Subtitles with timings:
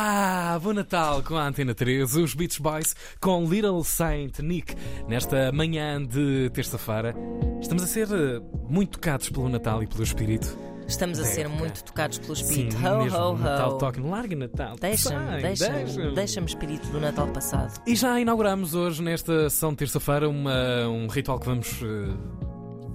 [0.00, 4.76] Ah, bom Natal com a Antena 13, os Beach Boys com Little Saint Nick.
[5.08, 7.16] Nesta manhã de terça-feira,
[7.60, 10.56] estamos a ser eh, muito tocados pelo Natal e pelo Espírito.
[10.86, 11.58] Estamos a ser Época.
[11.58, 12.76] muito tocados pelo Sim, espírito.
[12.76, 13.18] ho, mesmo.
[13.18, 13.38] ho, ho.
[13.38, 14.76] Natal toque, larga Natal.
[14.80, 16.14] Deixa-me, deixa-me, deixa-me.
[16.14, 17.82] deixa-me espírito do Natal passado.
[17.84, 22.47] E já inauguramos hoje, nesta sessão de terça-feira, um ritual que vamos eh,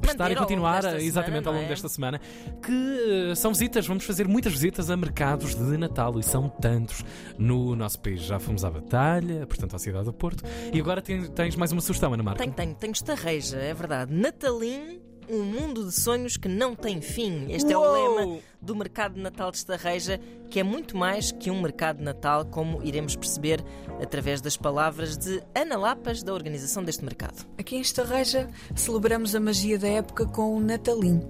[0.04, 1.70] prestar e continuar exatamente semana, ao longo é?
[1.70, 2.22] desta semana,
[2.62, 3.86] que eh, são visitas.
[3.88, 7.04] Vamos fazer muitas visitas a mercados de Natal e são tantos
[7.38, 8.22] no nosso país.
[8.22, 11.82] Já fomos à Batalha, portanto à cidade do Porto, e agora ten- tens mais uma
[11.82, 12.44] sugestão, Ana Marca.
[12.44, 14.13] Tenho, tenho, tenho estarreja, é verdade.
[14.13, 17.48] Natalim, um mundo de sonhos que não tem fim.
[17.50, 18.16] Este é o Uou!
[18.18, 22.04] lema do Mercado de Natal de Estarreja, que é muito mais que um mercado de
[22.04, 23.63] Natal, como iremos perceber
[24.02, 27.46] através das palavras de Ana Lapas, da organização deste mercado.
[27.58, 31.22] Aqui em Estarreja celebramos a magia da época com o Natalim,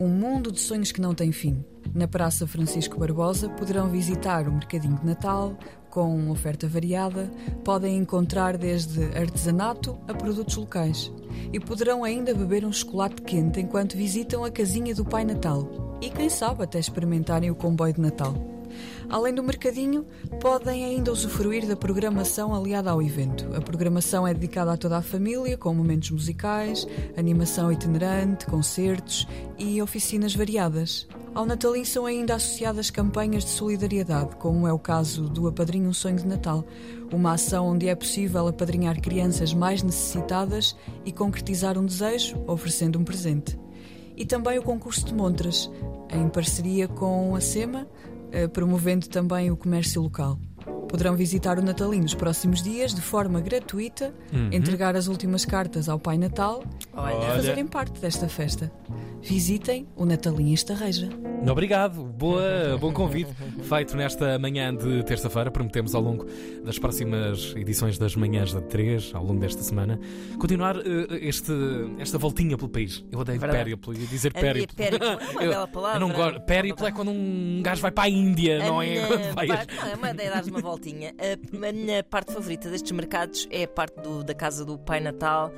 [0.00, 1.62] um mundo de sonhos que não tem fim.
[1.94, 5.58] Na Praça Francisco Barbosa poderão visitar o Mercadinho de Natal
[5.90, 7.30] com oferta variada,
[7.64, 11.12] podem encontrar desde artesanato a produtos locais
[11.52, 16.08] e poderão ainda beber um chocolate quente enquanto visitam a casinha do Pai Natal e
[16.08, 18.59] quem sabe até experimentarem o comboio de Natal.
[19.08, 20.04] Além do mercadinho,
[20.40, 23.48] podem ainda usufruir da programação aliada ao evento.
[23.54, 29.26] A programação é dedicada a toda a família, com momentos musicais, animação itinerante, concertos
[29.58, 31.08] e oficinas variadas.
[31.32, 35.92] Ao Natalim são ainda associadas campanhas de solidariedade, como é o caso do Apadrinho um
[35.92, 36.64] Sonho de Natal,
[37.12, 43.04] uma ação onde é possível apadrinhar crianças mais necessitadas e concretizar um desejo, oferecendo um
[43.04, 43.58] presente.
[44.16, 45.70] E também o concurso de montras,
[46.12, 47.86] em parceria com a SEMA,
[48.52, 50.38] promovendo também o comércio local.
[50.90, 54.12] Poderão visitar o Natalim nos próximos dias de forma gratuita,
[54.50, 58.72] entregar as últimas cartas ao Pai Natal Olha, e fazerem parte desta festa.
[59.22, 61.08] Visitem o Natalim em Estarreja.
[61.48, 63.30] Obrigado, Boa, bom convite
[63.62, 65.50] feito nesta manhã de terça-feira.
[65.50, 66.26] Prometemos ao longo
[66.64, 69.98] das próximas edições das manhãs da 3, ao longo desta semana,
[70.38, 71.52] continuar eh, este,
[71.98, 73.04] esta voltinha pelo país.
[73.12, 73.64] Eu odeio Verdade.
[73.64, 74.76] périplo, ia dizer É périplo.
[74.76, 75.96] périplo, é uma Eu- bela palavra.
[75.96, 76.40] Eu não gosto.
[76.42, 78.98] Périplo é quando um gajo vai para a Índia, não é?
[79.04, 81.14] A Quando minha vai não, é uma ideia dar uma voltinha.
[81.18, 85.00] A, a minha parte favorita destes mercados é a parte do- da casa do Pai
[85.00, 85.52] Natal.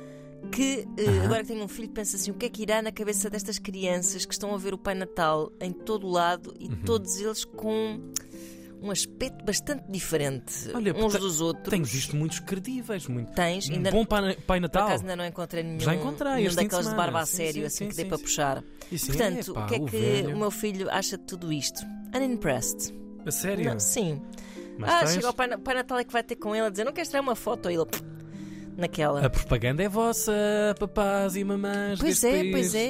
[0.51, 2.91] Que eh, agora que tenho um filho, pensa assim: o que é que irá na
[2.91, 6.67] cabeça destas crianças que estão a ver o Pai Natal em todo o lado e
[6.67, 6.81] Uhum.
[6.85, 7.97] todos eles com
[8.81, 11.69] um aspecto bastante diferente Olha, uns dos outros?
[11.69, 13.31] Tenho visto muitos credíveis, muito.
[13.31, 14.87] Tens, ainda Bom Pai, pai por Natal.
[14.87, 16.97] acaso ainda não encontrei nenhum, Já encontrei nenhum de daqueles de, semana.
[16.97, 18.61] barba a Sim, sério, sim, assim sim, que dê para puxar.
[18.89, 20.35] Portanto, o que é que velho.
[20.35, 21.79] o meu filho acha de tudo isto?
[22.13, 22.93] Unimpressed.
[23.25, 23.63] A sério?
[23.63, 24.21] Não, sim.
[24.77, 26.69] Mas ah, tens- chega ao pai, Pai Natal é que vai ter com ele a
[26.69, 27.69] dizer: Não queres tirar uma foto?
[27.69, 27.85] Ele,
[28.75, 29.25] naquela.
[29.25, 30.33] A propaganda é vossa,
[30.79, 31.99] papás e mamãs.
[31.99, 32.51] Pois é, país.
[32.51, 32.81] pois é.